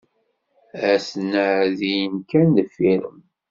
[0.93, 1.47] Aten-a
[1.79, 3.19] din kan deffir-m.